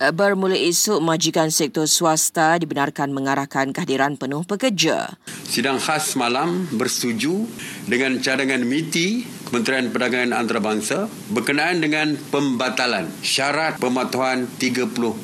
[0.00, 5.20] Bermula esok, majikan sektor swasta dibenarkan mengarahkan kehadiran penuh pekerja.
[5.44, 7.44] Sidang khas malam bersetuju
[7.84, 15.20] dengan cadangan MITI Kementerian Perdagangan Antarabangsa berkenaan dengan pembatalan syarat pematuhan 30%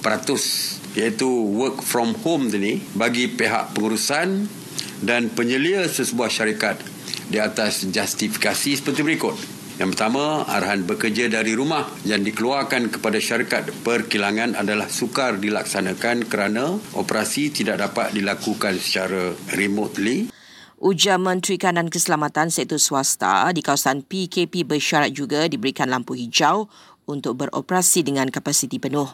[0.93, 4.45] iaitu work from home ini bagi pihak pengurusan
[5.01, 6.77] dan penyelia sesebuah syarikat
[7.33, 9.56] di atas justifikasi seperti berikut.
[9.77, 16.80] Yang pertama, arahan bekerja dari rumah yang dikeluarkan kepada syarikat perkilangan adalah sukar dilaksanakan kerana
[16.96, 20.33] operasi tidak dapat dilakukan secara remotely.
[20.80, 26.72] Ujar Menteri Kanan Keselamatan Sektor Swasta di kawasan PKP bersyarat juga diberikan lampu hijau
[27.05, 29.12] untuk beroperasi dengan kapasiti penuh.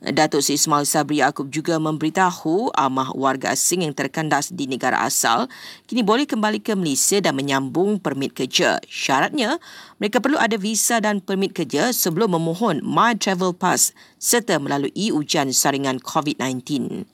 [0.00, 5.44] Datuk Seri Ismail Sabri Yaakob juga memberitahu amah warga asing yang terkandas di negara asal
[5.84, 8.80] kini boleh kembali ke Malaysia dan menyambung permit kerja.
[8.88, 9.60] Syaratnya,
[10.00, 15.52] mereka perlu ada visa dan permit kerja sebelum memohon My Travel Pass serta melalui ujian
[15.52, 17.04] saringan COVID-19.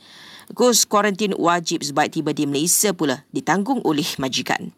[0.54, 4.70] Kos kuarantin wajib sebaik tiba di Malaysia pula ditanggung oleh majikan.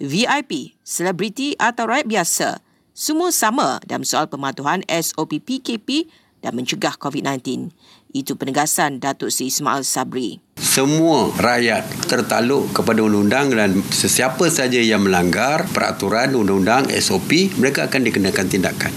[0.00, 2.48] VIP, selebriti atau rakyat biasa,
[2.96, 6.08] semua sama dalam soal pematuhan SOP PKP
[6.42, 7.70] dan mencegah COVID-19.
[8.14, 10.40] Itu penegasan Datuk Seri Ismail Sabri.
[10.58, 18.06] Semua rakyat tertaluk kepada undang-undang dan sesiapa saja yang melanggar peraturan undang-undang SOP, mereka akan
[18.08, 18.94] dikenakan tindakan.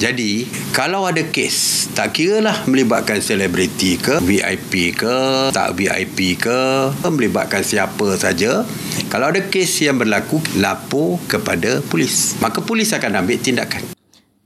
[0.00, 6.88] Jadi, kalau ada kes, tak kira lah melibatkan selebriti ke, VIP ke, tak VIP ke,
[7.04, 8.64] melibatkan siapa saja.
[9.12, 12.40] Kalau ada kes yang berlaku, lapor kepada polis.
[12.40, 13.99] Maka polis akan ambil tindakan.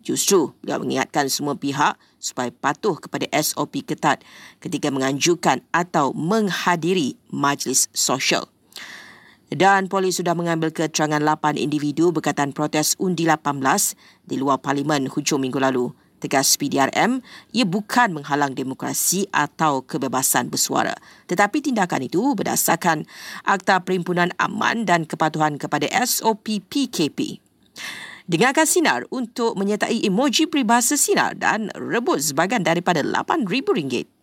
[0.05, 4.21] Justru, beliau mengingatkan semua pihak supaya patuh kepada SOP ketat
[4.61, 8.53] ketika menganjurkan atau menghadiri majlis sosial.
[9.49, 13.65] Dan polis sudah mengambil keterangan 8 individu berkaitan protes undi 18
[14.29, 15.89] di luar parlimen hujung minggu lalu.
[16.21, 17.21] Tegas PDRM,
[17.53, 20.97] ia bukan menghalang demokrasi atau kebebasan bersuara.
[21.29, 23.05] Tetapi tindakan itu berdasarkan
[23.45, 27.45] Akta Perimpunan Aman dan Kepatuhan kepada SOP PKP.
[28.25, 34.09] Dengarkan Sinar untuk menyertai emoji peribahasa Sinar dan rebut sebagian daripada RM8,000.